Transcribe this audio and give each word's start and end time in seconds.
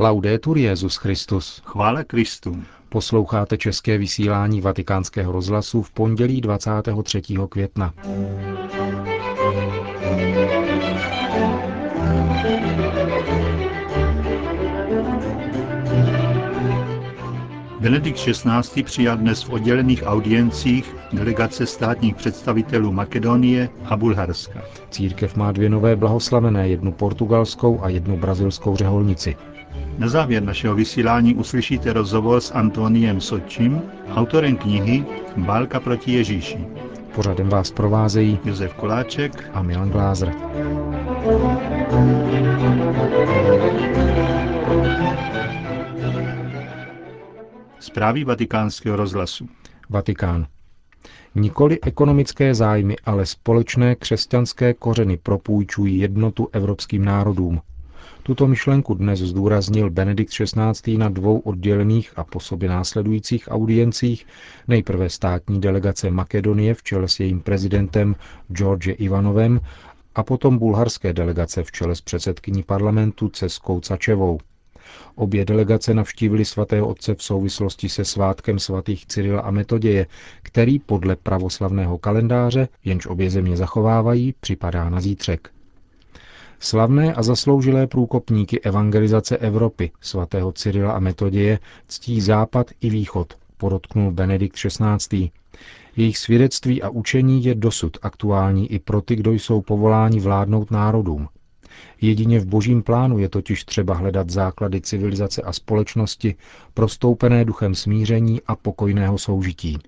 Laudetur 0.00 0.58
Jezus 0.58 0.96
Christus. 0.96 1.62
Chvále 1.64 2.04
Kristu. 2.04 2.62
Posloucháte 2.88 3.56
české 3.56 3.98
vysílání 3.98 4.60
Vatikánského 4.60 5.32
rozhlasu 5.32 5.82
v 5.82 5.90
pondělí 5.90 6.40
23. 6.40 7.22
května. 7.48 7.94
Benedikt 17.80 18.18
XVI. 18.18 18.82
přijal 18.82 19.16
dnes 19.16 19.42
v 19.42 19.50
oddělených 19.52 20.02
audiencích 20.06 20.96
delegace 21.12 21.66
státních 21.66 22.14
představitelů 22.14 22.92
Makedonie 22.92 23.68
a 23.84 23.96
Bulharska. 23.96 24.60
Církev 24.90 25.36
má 25.36 25.52
dvě 25.52 25.68
nové 25.68 25.96
blahoslavené, 25.96 26.68
jednu 26.68 26.92
portugalskou 26.92 27.80
a 27.82 27.88
jednu 27.88 28.16
brazilskou 28.16 28.76
řeholnici. 28.76 29.36
Na 29.98 30.08
závěr 30.08 30.42
našeho 30.42 30.74
vysílání 30.74 31.34
uslyšíte 31.34 31.92
rozhovor 31.92 32.40
s 32.40 32.52
Antoniem 32.54 33.20
Sočím, 33.20 33.82
autorem 34.14 34.56
knihy 34.56 35.04
Válka 35.36 35.80
proti 35.80 36.12
Ježíši. 36.12 36.58
Pořadem 37.14 37.48
vás 37.48 37.70
provázejí 37.70 38.38
Josef 38.44 38.74
Koláček 38.74 39.50
a 39.54 39.62
Milan 39.62 39.90
Glázer. 39.90 40.32
Zprávy 47.80 48.24
vatikánského 48.24 48.96
rozhlasu. 48.96 49.48
Vatikán. 49.88 50.46
Nikoli 51.34 51.78
ekonomické 51.82 52.54
zájmy, 52.54 52.96
ale 53.04 53.26
společné 53.26 53.94
křesťanské 53.94 54.74
kořeny 54.74 55.16
propůjčují 55.16 55.98
jednotu 55.98 56.48
evropským 56.52 57.04
národům. 57.04 57.60
Tuto 58.22 58.46
myšlenku 58.46 58.94
dnes 58.94 59.18
zdůraznil 59.20 59.90
Benedikt 59.90 60.32
XVI. 60.32 60.96
na 60.96 61.08
dvou 61.08 61.38
oddělených 61.38 62.12
a 62.16 62.24
po 62.24 62.40
sobě 62.40 62.68
následujících 62.68 63.48
audiencích, 63.50 64.26
nejprve 64.68 65.08
státní 65.10 65.60
delegace 65.60 66.10
Makedonie 66.10 66.74
v 66.74 66.82
čele 66.82 67.08
s 67.08 67.20
jejím 67.20 67.40
prezidentem 67.40 68.16
George 68.52 68.94
Ivanovem 68.98 69.60
a 70.14 70.22
potom 70.22 70.58
bulharské 70.58 71.12
delegace 71.12 71.62
v 71.62 71.72
čele 71.72 71.94
s 71.94 72.00
předsedkyní 72.00 72.62
parlamentu 72.62 73.28
Ceskou 73.28 73.80
Cačevou. 73.80 74.38
Obě 75.14 75.44
delegace 75.44 75.94
navštívili 75.94 76.44
svatého 76.44 76.88
otce 76.88 77.14
v 77.14 77.22
souvislosti 77.22 77.88
se 77.88 78.04
svátkem 78.04 78.58
svatých 78.58 79.06
Cyrila 79.06 79.40
a 79.40 79.50
Metoděje, 79.50 80.06
který 80.42 80.78
podle 80.78 81.16
pravoslavného 81.16 81.98
kalendáře, 81.98 82.68
jenž 82.84 83.06
obě 83.06 83.30
země 83.30 83.56
zachovávají, 83.56 84.34
připadá 84.40 84.90
na 84.90 85.00
zítřek. 85.00 85.50
Slavné 86.58 87.14
a 87.14 87.22
zasloužilé 87.22 87.86
průkopníky 87.86 88.60
evangelizace 88.60 89.36
Evropy, 89.36 89.90
svatého 90.00 90.52
Cyrila 90.52 90.92
a 90.92 90.98
Metoděje, 90.98 91.58
ctí 91.88 92.20
západ 92.20 92.70
i 92.80 92.90
východ, 92.90 93.34
podotknul 93.56 94.12
Benedikt 94.12 94.56
XVI. 94.56 95.30
Jejich 95.96 96.18
svědectví 96.18 96.82
a 96.82 96.88
učení 96.88 97.44
je 97.44 97.54
dosud 97.54 97.96
aktuální 98.02 98.72
i 98.72 98.78
pro 98.78 99.02
ty, 99.02 99.16
kdo 99.16 99.32
jsou 99.32 99.60
povoláni 99.60 100.20
vládnout 100.20 100.70
národům, 100.70 101.28
Jedině 102.00 102.40
v 102.40 102.46
božím 102.46 102.82
plánu 102.82 103.18
je 103.18 103.28
totiž 103.28 103.64
třeba 103.64 103.94
hledat 103.94 104.30
základy 104.30 104.80
civilizace 104.80 105.42
a 105.42 105.52
společnosti, 105.52 106.34
prostoupené 106.74 107.44
duchem 107.44 107.74
smíření 107.74 108.40
a 108.46 108.56
pokojného 108.56 109.18
soužití. 109.18 109.78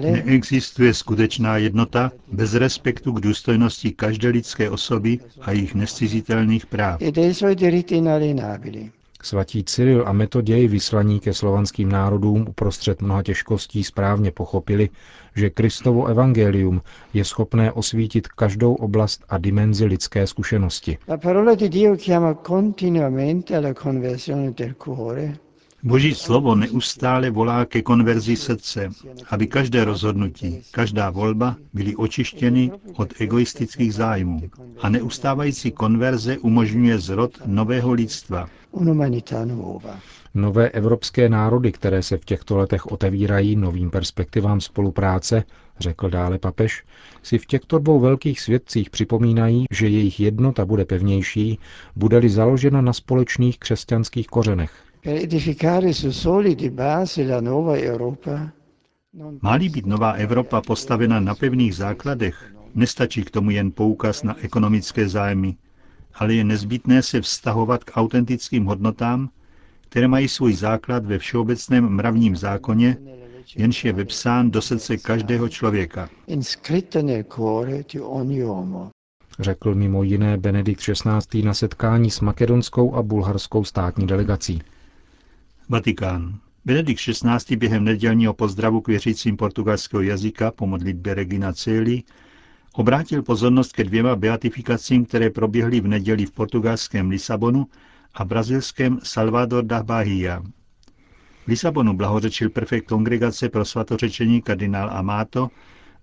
Neexistuje 0.00 0.94
skutečná 0.94 1.56
jednota 1.56 2.12
bez 2.32 2.54
respektu 2.54 3.12
k 3.12 3.20
důstojnosti 3.20 3.90
každé 3.90 4.28
lidské 4.28 4.70
osoby 4.70 5.18
a 5.40 5.50
jejich 5.52 5.74
nescizitelných 5.74 6.66
práv. 6.66 7.00
Svatí 9.22 9.64
Cyril 9.64 10.04
a 10.08 10.12
Metoděj, 10.12 10.68
vyslaní 10.68 11.20
ke 11.20 11.34
slovanským 11.34 11.88
národům 11.88 12.46
uprostřed 12.48 13.02
mnoha 13.02 13.22
těžkostí, 13.22 13.84
správně 13.84 14.30
pochopili, 14.30 14.88
že 15.36 15.50
Kristovo 15.50 16.06
evangelium 16.06 16.82
je 17.14 17.24
schopné 17.24 17.72
osvítit 17.72 18.28
každou 18.28 18.74
oblast 18.74 19.24
a 19.28 19.38
dimenzi 19.38 19.84
lidské 19.84 20.26
zkušenosti. 20.26 20.98
Boží 25.84 26.14
slovo 26.14 26.54
neustále 26.54 27.30
volá 27.30 27.64
ke 27.64 27.82
konverzi 27.82 28.36
srdce, 28.36 28.90
aby 29.30 29.46
každé 29.46 29.84
rozhodnutí, 29.84 30.62
každá 30.70 31.10
volba 31.10 31.56
byly 31.72 31.96
očištěny 31.96 32.70
od 32.96 33.20
egoistických 33.20 33.94
zájmů. 33.94 34.40
A 34.82 34.88
neustávající 34.88 35.70
konverze 35.70 36.38
umožňuje 36.38 36.98
zrod 36.98 37.38
nového 37.46 37.92
lidstva. 37.92 38.48
Nové 40.34 40.68
evropské 40.68 41.28
národy, 41.28 41.72
které 41.72 42.02
se 42.02 42.16
v 42.18 42.24
těchto 42.24 42.56
letech 42.56 42.86
otevírají 42.86 43.56
novým 43.56 43.90
perspektivám 43.90 44.60
spolupráce, 44.60 45.44
řekl 45.80 46.10
dále 46.10 46.38
papež, 46.38 46.84
si 47.22 47.38
v 47.38 47.46
těchto 47.46 47.78
dvou 47.78 48.00
velkých 48.00 48.40
svědcích 48.40 48.90
připomínají, 48.90 49.66
že 49.70 49.88
jejich 49.88 50.20
jednota 50.20 50.64
bude 50.64 50.84
pevnější, 50.84 51.58
bude-li 51.96 52.28
založena 52.30 52.80
na 52.80 52.92
společných 52.92 53.58
křesťanských 53.58 54.26
kořenech. 54.26 54.91
Má-li 59.42 59.68
být 59.68 59.86
nová 59.86 60.12
Evropa 60.12 60.60
postavena 60.60 61.20
na 61.20 61.34
pevných 61.34 61.74
základech, 61.74 62.54
nestačí 62.74 63.24
k 63.24 63.30
tomu 63.30 63.50
jen 63.50 63.72
poukaz 63.72 64.22
na 64.22 64.36
ekonomické 64.40 65.08
zájmy, 65.08 65.56
ale 66.14 66.34
je 66.34 66.44
nezbytné 66.44 67.02
se 67.02 67.20
vztahovat 67.20 67.84
k 67.84 67.96
autentickým 67.96 68.64
hodnotám, 68.64 69.28
které 69.88 70.08
mají 70.08 70.28
svůj 70.28 70.54
základ 70.54 71.06
ve 71.06 71.18
všeobecném 71.18 71.88
mravním 71.88 72.36
zákoně, 72.36 72.96
jenž 73.56 73.84
je 73.84 73.92
vypsán 73.92 74.50
do 74.50 74.62
srdce 74.62 74.96
každého 74.96 75.48
člověka. 75.48 76.08
Řekl 79.38 79.74
mimo 79.74 80.02
jiné 80.02 80.36
Benedikt 80.36 80.80
XVI. 80.80 81.42
na 81.42 81.54
setkání 81.54 82.10
s 82.10 82.20
makedonskou 82.20 82.94
a 82.94 83.02
bulharskou 83.02 83.64
státní 83.64 84.06
delegací. 84.06 84.62
Vatikán. 85.68 86.38
Benedikt 86.64 87.00
XVI. 87.00 87.56
během 87.56 87.84
nedělního 87.84 88.34
pozdravu 88.34 88.80
k 88.80 88.88
věřícím 88.88 89.36
portugalského 89.36 90.02
jazyka 90.02 90.50
po 90.50 90.66
modlitbě 90.66 91.14
Regina 91.14 91.52
Celi 91.52 92.02
obrátil 92.72 93.22
pozornost 93.22 93.72
ke 93.72 93.84
dvěma 93.84 94.16
beatifikacím, 94.16 95.04
které 95.04 95.30
proběhly 95.30 95.80
v 95.80 95.88
neděli 95.88 96.26
v 96.26 96.32
portugalském 96.32 97.10
Lisabonu 97.10 97.66
a 98.14 98.24
brazilském 98.24 98.98
Salvador 99.02 99.64
da 99.64 99.82
Bahia. 99.82 100.42
V 101.44 101.46
Lisabonu 101.46 101.96
blahořečil 101.96 102.50
prefekt 102.50 102.86
kongregace 102.86 103.48
pro 103.48 103.64
svatořečení 103.64 104.42
kardinál 104.42 104.90
Amato, 104.90 105.48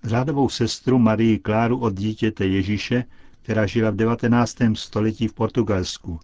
řádovou 0.03 0.49
sestru 0.49 0.99
Marii 0.99 1.39
Kláru 1.39 1.79
od 1.79 1.93
dítěte 1.93 2.47
Ježíše, 2.47 3.03
která 3.41 3.65
žila 3.65 3.89
v 3.89 3.95
19. 3.95 4.57
století 4.73 5.27
v 5.27 5.33
Portugalsku. 5.33 6.19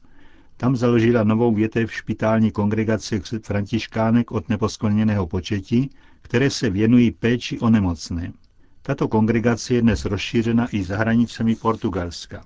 Tam 0.57 0.75
založila 0.75 1.23
novou 1.23 1.53
větev 1.53 1.93
špitální 1.93 2.51
kongregace 2.51 3.19
františkánek 3.43 4.31
od 4.31 4.49
neposkleněného 4.49 5.27
početí, 5.27 5.89
které 6.21 6.49
se 6.49 6.69
věnují 6.69 7.11
péči 7.11 7.59
o 7.59 7.69
nemocné. 7.69 8.33
Tato 8.81 9.07
kongregace 9.07 9.73
je 9.73 9.81
dnes 9.81 10.05
rozšířena 10.05 10.67
i 10.71 10.83
za 10.83 10.97
hranicemi 10.97 11.55
Portugalska. 11.55 12.43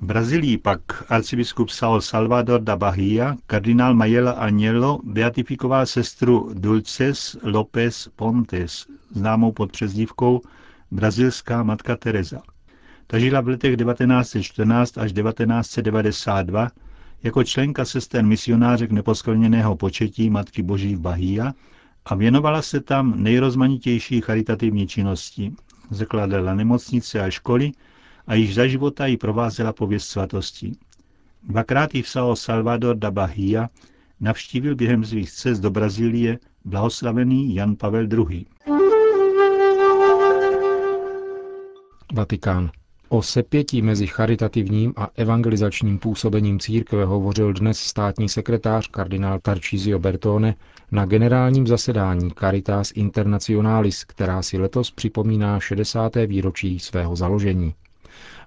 V 0.00 0.06
Brazílii 0.06 0.58
pak 0.58 0.80
arcibiskup 1.08 1.70
Sao 1.70 2.00
Salvador 2.00 2.60
da 2.60 2.76
Bahia, 2.76 3.36
kardinál 3.46 3.94
Majela 3.94 4.32
Agnello, 4.32 5.00
beatifikoval 5.04 5.86
sestru 5.86 6.50
Dulces 6.54 7.36
López 7.42 8.08
Pontes, 8.16 8.86
známou 9.10 9.52
pod 9.52 9.72
přezdívkou 9.72 10.40
Brazilská 10.90 11.62
matka 11.62 11.96
Teresa. 11.96 12.42
Ta 13.06 13.18
žila 13.18 13.40
v 13.40 13.48
letech 13.48 13.76
1914 13.76 14.98
až 14.98 15.12
1992 15.12 16.68
jako 17.24 17.44
členka 17.44 17.84
sester 17.84 18.24
misionářek 18.24 18.90
neposkvrněného 18.90 19.76
početí 19.76 20.30
Matky 20.30 20.62
Boží 20.62 20.96
v 20.96 21.00
Bahia 21.00 21.52
a 22.04 22.14
věnovala 22.14 22.62
se 22.62 22.80
tam 22.80 23.22
nejrozmanitější 23.22 24.20
charitativní 24.20 24.86
činnosti. 24.86 25.52
Zakládala 25.90 26.54
nemocnice 26.54 27.20
a 27.20 27.30
školy 27.30 27.72
a 28.26 28.34
již 28.34 28.54
za 28.54 28.66
života 28.66 29.06
ji 29.06 29.16
provázela 29.16 29.72
pověst 29.72 30.08
svatosti. 30.08 30.72
Dvakrát 31.42 31.94
ji 31.94 32.02
v 32.02 32.08
Salvador 32.34 32.96
da 32.96 33.10
Bahia 33.10 33.68
navštívil 34.20 34.74
během 34.74 35.04
svých 35.04 35.32
cest 35.32 35.60
do 35.60 35.70
Brazílie 35.70 36.38
blahoslavený 36.64 37.54
Jan 37.54 37.76
Pavel 37.76 38.08
II. 38.28 38.46
Vatikán. 42.14 42.70
O 43.08 43.22
sepětí 43.22 43.82
mezi 43.82 44.06
charitativním 44.06 44.92
a 44.96 45.08
evangelizačním 45.14 45.98
působením 45.98 46.58
církve 46.60 47.04
hovořil 47.04 47.52
dnes 47.52 47.78
státní 47.78 48.28
sekretář 48.28 48.88
kardinál 48.88 49.38
Tarcísio 49.38 49.98
Bertone 49.98 50.54
na 50.92 51.06
generálním 51.06 51.66
zasedání 51.66 52.30
Caritas 52.40 52.92
Internationalis, 52.94 54.04
která 54.04 54.42
si 54.42 54.58
letos 54.58 54.90
připomíná 54.90 55.60
60. 55.60 56.16
výročí 56.26 56.78
svého 56.78 57.16
založení. 57.16 57.74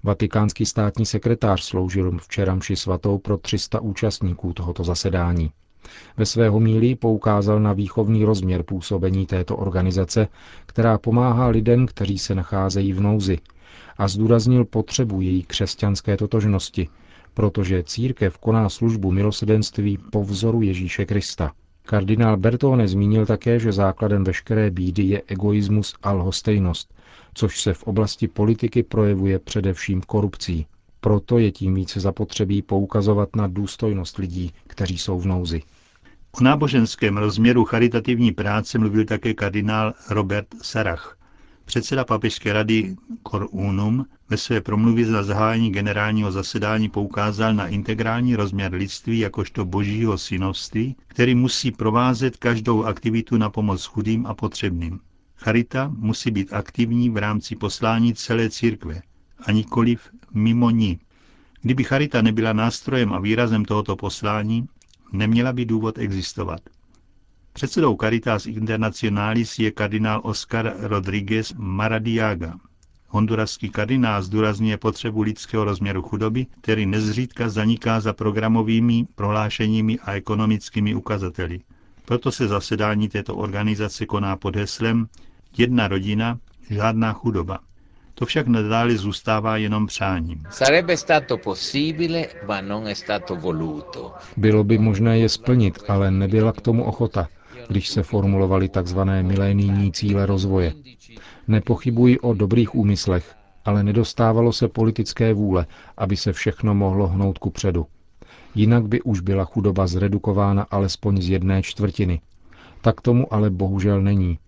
Vatikánský 0.04 0.66
státní 0.66 1.06
sekretář 1.06 1.64
sloužil 1.64 2.18
včera 2.22 2.56
mši 2.56 2.76
svatou 2.76 3.18
pro 3.18 3.38
300 3.38 3.80
účastníků 3.80 4.54
tohoto 4.54 4.84
zasedání. 4.84 5.52
Ve 6.18 6.26
své 6.26 6.50
homílii 6.50 6.96
poukázal 6.96 7.60
na 7.60 7.74
výchovný 7.74 8.26
rozměr 8.26 8.64
působení 8.64 9.26
této 9.26 9.58
organizace, 9.58 10.28
která 10.66 10.98
pomáhá 10.98 11.48
lidem, 11.48 11.86
kteří 11.86 12.18
se 12.18 12.36
nacházejí 12.36 12.94
v 12.94 13.02
nouzi, 13.02 13.38
a 13.98 14.08
zdůraznil 14.08 14.66
potřebu 14.66 15.22
její 15.22 15.44
křesťanské 15.44 16.18
totožnosti, 16.18 16.90
protože 17.34 17.84
církev 17.84 18.38
koná 18.38 18.70
službu 18.70 19.12
milosedenství 19.12 19.98
po 20.12 20.24
vzoru 20.24 20.62
Ježíše 20.62 21.06
Krista. 21.06 21.52
Kardinál 21.86 22.38
Bertone 22.38 22.88
zmínil 22.88 23.26
také, 23.26 23.60
že 23.60 23.72
základem 23.72 24.24
veškeré 24.24 24.72
bídy 24.72 25.04
je 25.04 25.22
egoismus 25.28 25.96
a 26.04 26.12
lhostejnost, 26.12 26.94
což 27.34 27.62
se 27.62 27.74
v 27.74 27.84
oblasti 27.84 28.28
politiky 28.28 28.84
projevuje 28.84 29.40
především 29.40 30.02
korupcí. 30.02 30.66
Proto 31.00 31.38
je 31.38 31.52
tím 31.52 31.76
více 31.76 32.00
zapotřebí 32.00 32.62
poukazovat 32.62 33.36
na 33.36 33.48
důstojnost 33.48 34.18
lidí, 34.18 34.52
kteří 34.68 34.98
jsou 34.98 35.20
v 35.20 35.26
nouzi. 35.26 35.62
O 36.42 36.44
náboženském 36.44 37.18
rozměru 37.18 37.66
charitativní 37.66 38.32
práce 38.32 38.78
mluvil 38.78 39.06
také 39.06 39.34
kardinál 39.34 39.94
Robert 40.10 40.48
Sarach. 40.62 41.17
Předseda 41.68 42.06
papežské 42.06 42.54
rady 42.54 42.96
Cor 43.32 43.48
Unum 43.52 44.06
ve 44.30 44.38
své 44.38 44.62
promluvě 44.62 45.06
za 45.06 45.24
zahájení 45.24 45.72
generálního 45.72 46.32
zasedání 46.32 46.90
poukázal 46.90 47.54
na 47.54 47.68
integrální 47.68 48.36
rozměr 48.36 48.74
lidství 48.74 49.20
jakožto 49.20 49.66
božího 49.66 50.18
synovství, 50.18 50.96
který 51.08 51.36
musí 51.36 51.72
provázet 51.72 52.38
každou 52.38 52.84
aktivitu 52.84 53.38
na 53.38 53.50
pomoc 53.50 53.86
chudým 53.86 54.26
a 54.26 54.34
potřebným. 54.34 55.00
Charita 55.36 55.92
musí 55.98 56.32
být 56.32 56.54
aktivní 56.54 57.10
v 57.10 57.18
rámci 57.18 57.56
poslání 57.56 58.14
celé 58.14 58.50
církve 58.50 59.02
a 59.46 59.52
nikoliv 59.52 60.10
mimo 60.34 60.70
ní. 60.70 61.00
Kdyby 61.62 61.84
charita 61.84 62.22
nebyla 62.22 62.54
nástrojem 62.54 63.14
a 63.14 63.20
výrazem 63.20 63.66
tohoto 63.66 63.96
poslání, 63.96 64.68
neměla 65.14 65.54
by 65.54 65.66
důvod 65.66 65.98
existovat. 65.98 66.62
Předsedou 67.58 67.98
Caritas 68.02 68.46
Internationalis 68.46 69.60
je 69.60 69.72
kardinál 69.72 70.22
Oscar 70.24 70.74
Rodriguez 70.80 71.54
Maradiaga. 71.58 72.54
Honduraský 73.08 73.70
kardinál 73.70 74.22
zdůrazňuje 74.22 74.78
potřebu 74.78 75.22
lidského 75.22 75.64
rozměru 75.64 76.02
chudoby, 76.02 76.46
který 76.62 76.86
nezřídka 76.86 77.50
zaniká 77.50 78.00
za 78.00 78.14
programovými 78.14 79.06
prohlášeními 79.16 80.00
a 80.00 80.14
ekonomickými 80.14 80.96
ukazateli. 80.96 81.60
Proto 82.06 82.32
se 82.32 82.48
zasedání 82.48 83.10
této 83.10 83.36
organizace 83.36 84.06
koná 84.06 84.36
pod 84.36 84.56
heslem 84.56 85.08
Jedna 85.58 85.88
rodina, 85.88 86.40
žádná 86.70 87.14
chudoba. 87.14 87.60
To 88.14 88.26
však 88.26 88.48
nadále 88.48 88.98
zůstává 88.98 89.58
jenom 89.58 89.88
přáním. 89.88 90.44
Bylo 94.38 94.64
by 94.64 94.78
možné 94.78 95.20
je 95.20 95.30
splnit, 95.30 95.80
ale 95.88 96.12
nebyla 96.12 96.52
k 96.52 96.62
tomu 96.62 96.84
ochota, 96.84 97.28
když 97.68 97.90
se 97.90 98.04
formulovaly 98.04 98.70
tzv. 98.70 99.00
milénijní 99.22 99.92
cíle 99.92 100.26
rozvoje. 100.26 100.74
Nepochybuji 101.48 102.20
o 102.20 102.34
dobrých 102.34 102.76
úmyslech, 102.76 103.36
ale 103.66 103.84
nedostávalo 103.84 104.54
se 104.54 104.68
politické 104.68 105.34
vůle, 105.34 105.66
aby 105.98 106.18
se 106.18 106.34
všechno 106.34 106.76
mohlo 106.76 107.08
hnout 107.08 107.38
ku 107.38 107.50
předu. 107.50 107.86
Jinak 108.56 108.88
by 108.88 109.02
už 109.02 109.20
byla 109.20 109.46
chudoba 109.46 109.88
zredukována 109.88 110.64
alespoň 110.72 111.22
z 111.22 111.30
jedné 111.30 111.64
čtvrtiny. 111.64 112.22
Tak 112.82 113.02
tomu 113.02 113.34
ale 113.34 113.50
bohužel 113.50 114.02
není. 114.02 114.40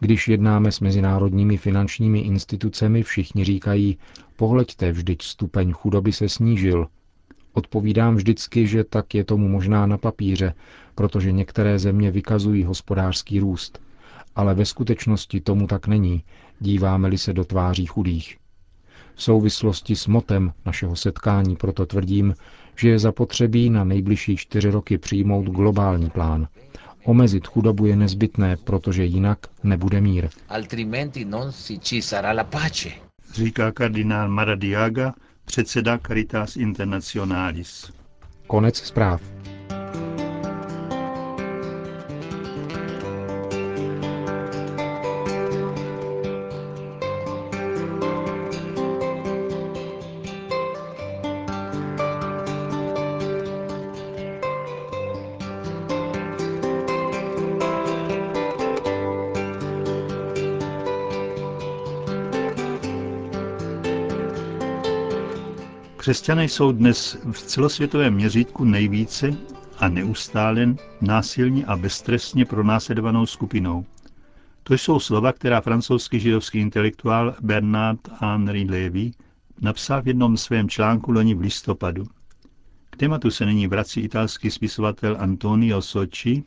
Když 0.00 0.28
jednáme 0.28 0.72
s 0.72 0.80
mezinárodními 0.80 1.56
finančními 1.56 2.20
institucemi, 2.20 3.02
všichni 3.02 3.44
říkají, 3.44 3.98
pohleďte, 4.36 4.92
vždyť 4.92 5.22
stupeň 5.22 5.72
chudoby 5.72 6.12
se 6.12 6.28
snížil. 6.28 6.86
Odpovídám 7.58 8.16
vždycky, 8.16 8.66
že 8.66 8.84
tak 8.84 9.14
je 9.14 9.24
tomu 9.24 9.48
možná 9.48 9.86
na 9.86 9.98
papíře, 9.98 10.54
protože 10.94 11.32
některé 11.32 11.78
země 11.78 12.10
vykazují 12.10 12.64
hospodářský 12.64 13.40
růst. 13.40 13.82
Ale 14.36 14.54
ve 14.54 14.64
skutečnosti 14.64 15.40
tomu 15.40 15.66
tak 15.66 15.86
není, 15.86 16.22
díváme-li 16.60 17.18
se 17.18 17.32
do 17.32 17.44
tváří 17.44 17.86
chudých. 17.86 18.36
V 19.14 19.22
souvislosti 19.22 19.96
s 19.96 20.06
motem 20.06 20.52
našeho 20.66 20.96
setkání 20.96 21.56
proto 21.56 21.86
tvrdím, 21.86 22.34
že 22.76 22.88
je 22.88 22.98
zapotřebí 22.98 23.70
na 23.70 23.84
nejbližší 23.84 24.36
čtyři 24.36 24.70
roky 24.70 24.98
přijmout 24.98 25.46
globální 25.46 26.10
plán, 26.10 26.48
Omezit 27.04 27.46
chudobu 27.46 27.86
je 27.86 27.96
nezbytné, 27.96 28.56
protože 28.56 29.04
jinak 29.04 29.38
nebude 29.62 30.00
mír. 30.00 30.28
Říká 33.34 33.72
kardinál 33.72 34.28
Maradiaga, 34.28 35.14
předseda 35.48 35.98
Caritas 35.98 36.56
Internationalis. 36.56 37.92
Konec 38.46 38.76
zpráv. 38.76 39.20
Křesťané 66.08 66.44
jsou 66.44 66.72
dnes 66.72 67.18
v 67.32 67.42
celosvětovém 67.42 68.14
měřítku 68.14 68.64
nejvíce 68.64 69.36
a 69.78 69.88
neustále 69.88 70.74
násilně 71.00 71.64
a 71.64 71.76
beztrestně 71.76 72.44
pronásledovanou 72.44 73.26
skupinou. 73.26 73.86
To 74.62 74.74
jsou 74.74 75.00
slova, 75.00 75.32
která 75.32 75.60
francouzský 75.60 76.20
židovský 76.20 76.58
intelektuál 76.58 77.34
Bernard 77.40 78.00
Henri 78.20 78.66
Lévy 78.70 79.10
napsal 79.60 80.02
v 80.02 80.06
jednom 80.08 80.36
svém 80.36 80.68
článku 80.68 81.12
loni 81.12 81.34
v 81.34 81.40
listopadu. 81.40 82.06
K 82.90 82.96
tématu 82.96 83.30
se 83.30 83.46
nyní 83.46 83.66
vrací 83.66 84.00
italský 84.00 84.50
spisovatel 84.50 85.16
Antonio 85.20 85.82
Socci 85.82 86.42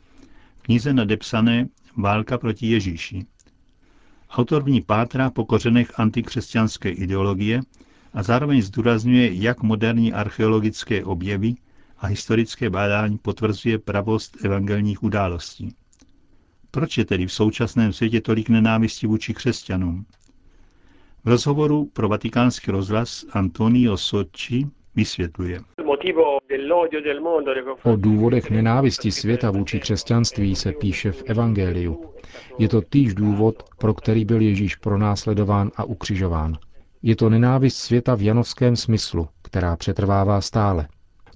v 0.58 0.62
knize 0.62 0.92
nadepsané 0.92 1.68
Válka 1.96 2.38
proti 2.38 2.66
Ježíši. 2.66 3.26
Autor 4.30 4.62
v 4.62 4.70
ní 4.70 4.80
pátrá 4.80 5.30
po 5.30 5.44
kořenech 5.44 6.00
antikřesťanské 6.00 6.90
ideologie 6.90 7.60
a 8.14 8.22
zároveň 8.22 8.62
zdůrazňuje, 8.62 9.32
jak 9.32 9.62
moderní 9.62 10.12
archeologické 10.12 11.04
objevy 11.04 11.54
a 11.98 12.06
historické 12.06 12.70
bádání 12.70 13.18
potvrzuje 13.18 13.78
pravost 13.78 14.44
evangelních 14.44 15.02
událostí. 15.02 15.74
Proč 16.70 16.98
je 16.98 17.04
tedy 17.04 17.26
v 17.26 17.32
současném 17.32 17.92
světě 17.92 18.20
tolik 18.20 18.48
nenávisti 18.48 19.06
vůči 19.06 19.34
křesťanům? 19.34 20.06
V 21.24 21.28
rozhovoru 21.28 21.84
pro 21.92 22.08
vatikánský 22.08 22.70
rozhlas 22.70 23.24
Antonio 23.32 23.96
Socci 23.96 24.66
vysvětluje. 24.96 25.60
O 27.82 27.96
důvodech 27.96 28.50
nenávisti 28.50 29.12
světa 29.12 29.50
vůči 29.50 29.80
křesťanství 29.80 30.56
se 30.56 30.72
píše 30.72 31.12
v 31.12 31.22
Evangeliu. 31.26 32.04
Je 32.58 32.68
to 32.68 32.80
týž 32.80 33.14
důvod, 33.14 33.62
pro 33.78 33.94
který 33.94 34.24
byl 34.24 34.40
Ježíš 34.40 34.76
pronásledován 34.76 35.70
a 35.76 35.84
ukřižován. 35.84 36.58
Je 37.02 37.16
to 37.16 37.30
nenávist 37.30 37.76
světa 37.76 38.14
v 38.14 38.22
janovském 38.22 38.76
smyslu, 38.76 39.28
která 39.42 39.76
přetrvává 39.76 40.40
stále. 40.40 40.88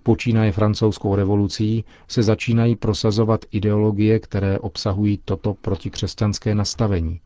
Počínaje 0.03 0.53
francouzskou 0.53 1.15
revolucí 1.15 1.85
se 2.09 2.23
začínají 2.23 2.77
prosazovat 2.77 3.45
ideologie, 3.51 4.19
které 4.19 4.59
obsahují 4.59 5.21
toto 5.25 5.55
protikřesťanské 5.55 6.55
nastavení. 6.55 7.21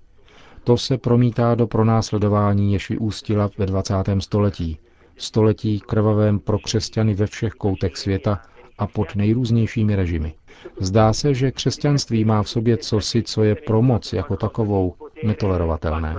To 0.65 0.77
se 0.77 0.99
promítá 0.99 1.55
do 1.55 1.67
pronásledování, 1.67 2.73
jež 2.73 2.89
vyústila 2.89 3.51
ve 3.59 3.67
20. 3.67 3.95
století. 4.19 4.79
Století 5.17 5.81
krvavém 5.81 6.39
pro 6.39 6.59
křesťany 6.59 7.15
ve 7.15 7.27
všech 7.27 7.53
koutech 7.53 7.97
světa 7.97 8.41
a 8.79 8.87
pod 8.87 9.17
nejrůznějšími 9.17 9.97
režimy. 9.97 10.35
Zdá 10.81 11.13
se, 11.13 11.35
že 11.35 11.53
křesťanství 11.53 12.25
má 12.25 12.43
v 12.43 12.49
sobě 12.49 12.77
cosi, 12.77 13.23
co 13.23 13.43
je 13.43 13.55
pro 13.55 13.83
moc 13.83 14.13
jako 14.13 14.37
takovou 14.37 14.95
netolerovatelné. 15.25 16.17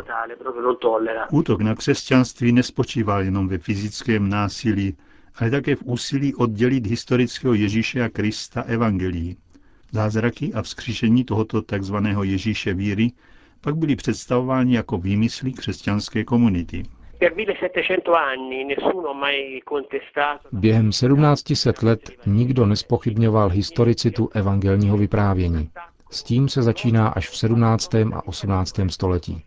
Útok 1.32 1.62
na 1.62 1.76
křesťanství 1.76 2.52
nespočíval 2.52 3.22
jenom 3.22 3.48
ve 3.48 3.58
fyzickém 3.58 4.30
násilí, 4.30 4.98
ale 5.36 5.50
také 5.50 5.76
v 5.76 5.84
úsilí 5.84 6.36
oddělit 6.36 6.88
historického 6.88 7.54
Ježíše 7.54 8.04
a 8.04 8.10
Krista 8.10 8.62
evangelií. 8.62 9.38
Zázraky 9.92 10.54
a 10.54 10.62
vzkříšení 10.62 11.24
tohoto 11.24 11.62
tzv. 11.62 11.96
Ježíše 12.24 12.74
víry 12.74 13.12
pak 13.62 13.76
byly 13.76 13.96
představováni 13.96 14.76
jako 14.76 14.98
výmysly 14.98 15.54
křesťanské 15.54 16.24
komunity. 16.24 16.84
Během 20.52 20.90
1700 20.90 21.84
let 21.84 22.12
nikdo 22.26 22.66
nespochybňoval 22.66 23.50
historicitu 23.50 24.30
evangelního 24.34 24.98
vyprávění. 24.98 25.70
S 26.12 26.24
tím 26.24 26.50
se 26.50 26.64
začíná 26.64 27.08
až 27.08 27.30
v 27.30 27.38
17. 27.38 27.96
a 27.96 28.28
18. 28.28 28.80
století. 28.90 29.44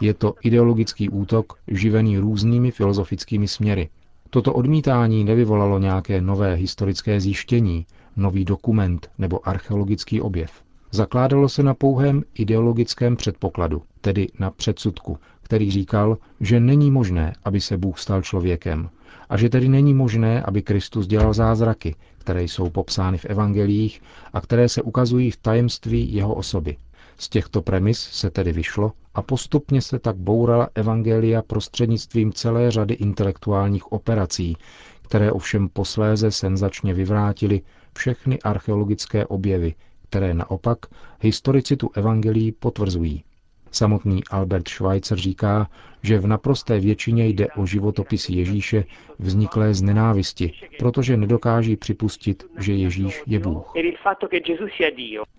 Je 0.00 0.14
to 0.14 0.34
ideologický 0.42 1.08
útok 1.08 1.52
živený 1.68 2.18
různými 2.18 2.70
filozofickými 2.70 3.48
směry. 3.48 3.88
Toto 4.30 4.52
odmítání 4.52 5.24
nevyvolalo 5.24 5.78
nějaké 5.78 6.20
nové 6.20 6.54
historické 6.54 7.20
zjištění, 7.20 7.86
nový 8.16 8.44
dokument 8.44 9.10
nebo 9.18 9.48
archeologický 9.48 10.20
objev. 10.20 10.50
Zakládalo 10.90 11.48
se 11.48 11.62
na 11.62 11.74
pouhém 11.74 12.22
ideologickém 12.34 13.16
předpokladu, 13.16 13.82
tedy 14.02 14.28
na 14.38 14.50
předsudku, 14.50 15.18
který 15.42 15.70
říkal, 15.70 16.18
že 16.40 16.60
není 16.60 16.90
možné, 16.90 17.32
aby 17.44 17.60
se 17.60 17.78
Bůh 17.78 17.98
stal 17.98 18.22
člověkem 18.22 18.90
a 19.28 19.36
že 19.36 19.48
tedy 19.48 19.68
není 19.68 19.94
možné, 19.94 20.42
aby 20.42 20.62
Kristus 20.62 21.06
dělal 21.06 21.34
zázraky, 21.34 21.94
které 22.18 22.42
jsou 22.42 22.70
popsány 22.70 23.18
v 23.18 23.24
evangelích 23.24 24.02
a 24.32 24.40
které 24.40 24.68
se 24.68 24.82
ukazují 24.82 25.30
v 25.30 25.36
tajemství 25.36 26.14
jeho 26.14 26.34
osoby. 26.34 26.76
Z 27.18 27.28
těchto 27.28 27.62
premis 27.62 27.98
se 28.00 28.30
tedy 28.30 28.52
vyšlo 28.52 28.92
a 29.14 29.22
postupně 29.22 29.82
se 29.82 29.98
tak 29.98 30.16
bourala 30.16 30.68
evangelia 30.74 31.42
prostřednictvím 31.42 32.32
celé 32.32 32.70
řady 32.70 32.94
intelektuálních 32.94 33.92
operací, 33.92 34.56
které 35.02 35.32
ovšem 35.32 35.68
posléze 35.68 36.30
senzačně 36.30 36.94
vyvrátily 36.94 37.60
všechny 37.98 38.38
archeologické 38.42 39.26
objevy, 39.26 39.74
které 40.08 40.34
naopak 40.34 40.78
historicitu 41.20 41.90
evangelií 41.94 42.52
potvrzují. 42.52 43.24
Samotný 43.72 44.24
Albert 44.30 44.68
Schweitzer 44.68 45.18
říká, 45.18 45.70
že 46.02 46.18
v 46.18 46.26
naprosté 46.26 46.80
většině 46.80 47.26
jde 47.26 47.48
o 47.48 47.66
životopis 47.66 48.28
Ježíše 48.28 48.84
vzniklé 49.18 49.74
z 49.74 49.82
nenávisti, 49.82 50.52
protože 50.78 51.16
nedokáží 51.16 51.76
připustit, 51.76 52.44
že 52.58 52.72
Ježíš 52.72 53.22
je 53.26 53.38
Bůh. 53.38 53.72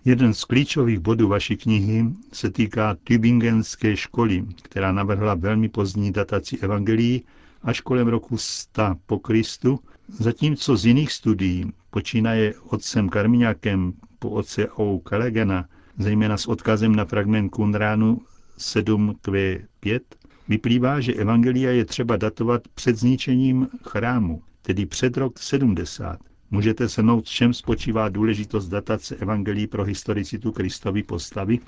Jeden 0.04 0.34
z 0.34 0.44
klíčových 0.44 0.98
bodů 0.98 1.28
vaší 1.28 1.56
knihy 1.56 2.04
se 2.32 2.50
týká 2.50 2.96
Tübingenské 3.04 3.96
školy, 3.96 4.44
která 4.62 4.92
navrhla 4.92 5.34
velmi 5.34 5.68
pozdní 5.68 6.12
dataci 6.12 6.58
evangelií 6.58 7.24
až 7.62 7.80
kolem 7.80 8.08
roku 8.08 8.36
100 8.38 8.82
po 9.06 9.18
Kristu, 9.18 9.78
zatímco 10.08 10.76
z 10.76 10.86
jiných 10.86 11.12
studií, 11.12 11.72
počínaje 11.90 12.54
otcem 12.70 13.08
Karmiňákem 13.08 13.92
po 14.18 14.30
otce 14.30 14.68
O. 14.70 14.98
Kalegena, 14.98 15.68
zejména 15.98 16.36
s 16.36 16.46
odkazem 16.46 16.96
na 16.96 17.04
fragment 17.04 17.50
Kunránu 17.50 18.20
7Q5, 18.58 20.00
vyplývá, 20.48 21.00
že 21.00 21.14
Evangelia 21.14 21.70
je 21.70 21.84
třeba 21.84 22.16
datovat 22.16 22.62
před 22.74 22.96
zničením 22.96 23.68
chrámu, 23.86 24.42
tedy 24.62 24.86
před 24.86 25.16
rok 25.16 25.38
70. 25.38 26.18
Můžete 26.50 26.88
se 26.88 27.02
nout, 27.02 27.26
čem 27.26 27.54
spočívá 27.54 28.08
důležitost 28.08 28.68
datace 28.68 29.16
evangelií 29.16 29.66
pro 29.66 29.84
historicitu 29.84 30.52
Kristovy 30.52 31.02
postavy? 31.02 31.58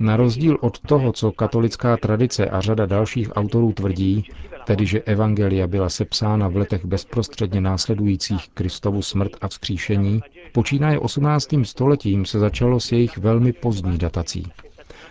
Na 0.00 0.16
rozdíl 0.16 0.58
od 0.60 0.80
toho, 0.80 1.12
co 1.12 1.32
katolická 1.32 1.96
tradice 1.96 2.50
a 2.50 2.60
řada 2.60 2.86
dalších 2.86 3.36
autorů 3.36 3.72
tvrdí, 3.72 4.30
tedy 4.66 4.86
že 4.86 5.02
evangelia 5.02 5.66
byla 5.66 5.88
sepsána 5.88 6.48
v 6.48 6.56
letech 6.56 6.84
bezprostředně 6.84 7.60
následujících 7.60 8.48
Kristovu 8.48 9.02
smrt 9.02 9.32
a 9.40 9.48
vzkříšení, 9.48 10.20
počínaje 10.52 10.98
18. 10.98 11.48
stoletím 11.62 12.24
se 12.24 12.38
začalo 12.38 12.80
s 12.80 12.92
jejich 12.92 13.18
velmi 13.18 13.52
pozdní 13.52 13.98
datací. 13.98 14.52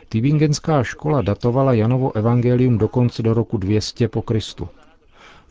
Tübingenská 0.10 0.84
škola 0.84 1.22
datovala 1.22 1.74
Janovo 1.74 2.16
evangelium 2.16 2.78
dokonce 2.78 3.24
do 3.24 3.34
roku 3.34 3.58
200 3.58 4.08
po 4.08 4.22
Kristu. 4.22 4.70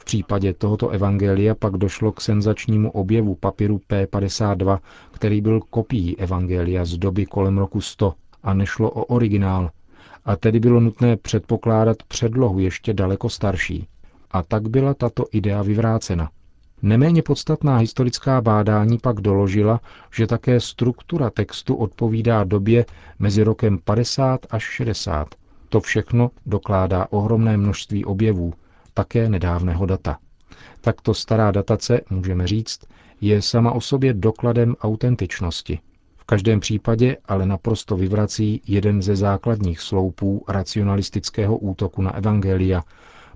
V 0.04 0.12
případě 0.14 0.52
tohoto 0.54 0.88
evangelia 0.88 1.54
pak 1.54 1.73
došlo 1.76 2.12
k 2.12 2.20
senzačnímu 2.20 2.90
objevu 2.90 3.34
papiru 3.34 3.80
P52, 3.90 4.78
který 5.12 5.40
byl 5.40 5.61
kopií 5.61 6.18
evangelia 6.18 6.84
z 6.84 6.96
doby 6.99 7.26
kolem 7.26 7.58
roku 7.58 7.80
100 7.80 8.14
a 8.42 8.54
nešlo 8.54 8.90
o 8.90 9.04
originál, 9.04 9.70
a 10.25 10.37
tedy 10.37 10.61
bylo 10.61 10.80
nutné 10.80 11.16
předpokládat 11.16 11.96
předlohu 12.08 12.58
ještě 12.58 12.92
daleko 12.94 13.28
starší. 13.28 13.88
A 14.30 14.42
tak 14.42 14.68
byla 14.68 14.94
tato 14.94 15.25
idea 15.32 15.62
vyvrácena. 15.62 16.30
Neméně 16.82 17.23
podstatná 17.23 17.76
historická 17.76 18.40
bádání 18.40 18.99
pak 18.99 19.20
doložila, 19.20 19.80
že 20.14 20.26
také 20.26 20.61
struktura 20.61 21.30
textu 21.30 21.75
odpovídá 21.75 22.44
době 22.44 22.87
mezi 23.18 23.42
rokem 23.42 23.78
50 23.84 24.46
až 24.50 24.62
60. 24.62 25.28
To 25.68 25.80
všechno 25.80 26.30
dokládá 26.46 27.06
ohromné 27.11 27.56
množství 27.56 28.04
objevů, 28.04 28.54
také 28.95 29.29
nedávného 29.29 29.87
data. 29.87 30.19
Takto 30.81 31.15
stará 31.15 31.51
datace, 31.51 32.01
můžeme 32.11 32.47
říct, 32.47 32.81
je 33.21 33.43
sama 33.43 33.73
o 33.73 33.81
sobě 33.81 34.15
dokladem 34.15 34.77
autentičnosti. 34.81 35.79
V 36.17 36.25
každém 36.25 36.61
případě 36.61 37.17
ale 37.25 37.47
naprosto 37.47 37.97
vyvrací 37.97 38.63
jeden 38.67 39.03
ze 39.03 39.17
základních 39.17 39.81
sloupů 39.81 40.45
racionalistického 40.49 41.57
útoku 41.57 42.03
na 42.03 42.15
evangelia, 42.15 42.83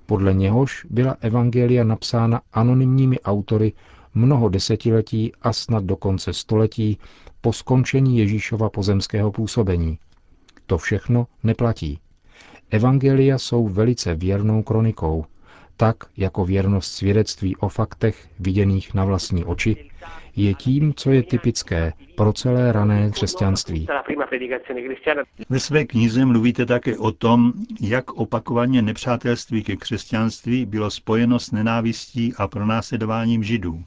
podle 0.05 0.33
něhož 0.33 0.85
byla 0.89 1.15
evangelia 1.21 1.83
napsána 1.83 2.41
anonymními 2.53 3.19
autory 3.19 3.73
mnoho 4.13 4.49
desetiletí 4.49 5.31
a 5.41 5.53
snad 5.53 5.83
do 5.83 5.95
konce 5.95 6.33
století 6.33 6.97
po 7.41 7.53
skončení 7.53 8.17
Ježíšova 8.17 8.69
pozemského 8.69 9.31
působení. 9.31 9.99
To 10.65 10.77
všechno 10.77 11.27
neplatí. 11.43 11.99
Evangelia 12.69 13.37
jsou 13.37 13.67
velice 13.67 14.15
věrnou 14.15 14.63
kronikou, 14.63 15.25
tak 15.79 15.97
jako 16.17 16.45
věrnost 16.45 16.91
svědectví 16.91 17.55
o 17.55 17.69
faktech 17.69 18.27
viděných 18.39 18.93
na 18.93 19.05
vlastní 19.05 19.45
oči, 19.45 19.89
je 20.35 20.53
tím, 20.53 20.93
co 20.93 21.11
je 21.11 21.23
typické 21.23 21.93
pro 22.15 22.33
celé 22.33 22.71
rané 22.71 23.11
křesťanství. 23.11 23.87
Ve 25.49 25.59
své 25.59 25.85
knize 25.85 26.25
mluvíte 26.25 26.65
také 26.65 26.97
o 26.97 27.11
tom, 27.11 27.53
jak 27.81 28.13
opakovaně 28.13 28.81
nepřátelství 28.81 29.63
ke 29.63 29.75
křesťanství 29.75 30.65
bylo 30.65 30.91
spojeno 30.91 31.39
s 31.39 31.51
nenávistí 31.51 32.33
a 32.37 32.47
pronásledováním 32.47 33.43
židů. 33.43 33.83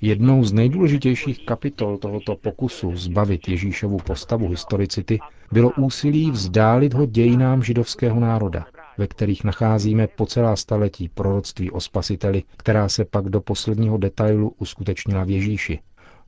Jednou 0.00 0.44
z 0.44 0.52
nejdůležitějších 0.52 1.46
kapitol 1.46 1.98
tohoto 1.98 2.36
pokusu 2.36 2.96
zbavit 2.96 3.48
Ježíšovu 3.48 3.98
postavu 3.98 4.48
historicity 4.48 5.18
bylo 5.52 5.70
úsilí 5.78 6.30
vzdálit 6.30 6.94
ho 6.94 7.06
dějinám 7.06 7.62
židovského 7.62 8.20
národa 8.20 8.66
ve 8.98 9.06
kterých 9.06 9.44
nacházíme 9.44 10.06
po 10.06 10.26
celá 10.26 10.56
staletí 10.56 11.08
proroctví 11.08 11.70
o 11.70 11.80
spasiteli, 11.80 12.42
která 12.56 12.88
se 12.88 13.04
pak 13.04 13.28
do 13.28 13.40
posledního 13.40 13.98
detailu 13.98 14.54
uskutečnila 14.58 15.24
v 15.24 15.30
Ježíši. 15.30 15.78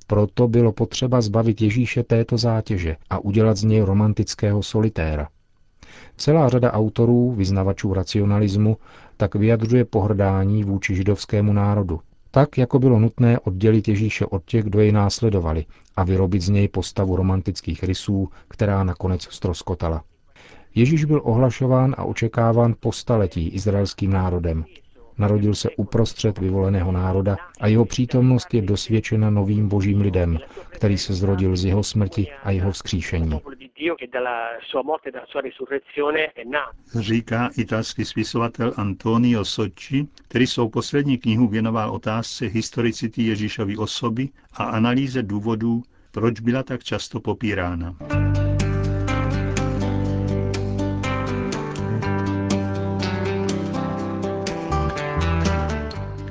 Proto 0.07 0.49
bylo 0.49 0.73
potřeba 0.73 1.21
zbavit 1.21 1.63
Ježíše 1.63 2.03
této 2.03 2.39
zátěže 2.39 2.97
a 3.11 3.19
udělat 3.19 3.57
z 3.57 3.65
něj 3.65 3.81
romantického 3.81 4.63
solitéra. 4.63 5.29
Celá 6.17 6.49
řada 6.49 6.73
autorů, 6.73 7.33
vyznavačů 7.33 7.95
racionalismu, 7.95 8.77
tak 9.17 9.35
vyjadřuje 9.35 9.85
pohrdání 9.85 10.65
vůči 10.65 10.95
židovskému 10.95 11.53
národu. 11.53 12.01
Tak, 12.31 12.59
jako 12.59 12.79
bylo 12.79 12.99
nutné 12.99 13.39
oddělit 13.39 13.89
Ježíše 13.89 14.27
od 14.27 14.45
těch, 14.45 14.65
kdo 14.65 14.81
jej 14.81 14.93
následovali 14.93 15.65
a 15.97 16.05
vyrobit 16.05 16.43
z 16.43 16.49
něj 16.49 16.69
postavu 16.69 17.17
romantických 17.17 17.83
rysů, 17.83 18.29
která 18.49 18.85
nakonec 18.85 19.23
stroskotala. 19.23 20.05
Ježíš 20.75 21.05
byl 21.05 21.21
ohlašován 21.25 21.95
a 21.99 22.05
očekáván 22.05 22.75
po 22.81 22.93
staletí 22.93 23.49
izraelským 23.49 24.13
národem. 24.13 24.65
Narodil 25.19 25.55
se 25.55 25.71
uprostřed 25.77 26.39
vyvoleného 26.39 26.93
národa 26.93 27.37
a 27.61 27.67
jeho 27.67 27.85
přítomnost 27.85 28.55
je 28.55 28.63
dosvědčena 28.63 29.31
novým 29.31 29.69
božím 29.69 30.01
lidem, 30.01 30.39
který 30.71 30.99
se 30.99 31.15
zrodil 31.15 31.57
z 31.57 31.65
jeho 31.65 31.83
smrti 31.83 32.27
a 32.43 32.51
jeho 32.51 32.73
vzkříšení. 32.73 33.41
Říká 37.01 37.51
italský 37.59 38.05
spisovatel 38.05 38.73
Antonio 38.77 39.45
Socci, 39.45 40.07
který 40.29 40.47
svou 40.47 40.69
poslední 40.69 41.19
knihu 41.19 41.49
věnoval 41.49 41.91
otázce 41.91 42.47
historicity 42.47 43.23
Ježíšovy 43.23 43.77
osoby 43.77 44.29
a 44.53 44.65
analýze 44.65 45.23
důvodů, 45.23 45.83
proč 46.13 46.41
byla 46.41 46.63
tak 46.63 46.85
často 46.85 47.21
popírána. 47.21 47.97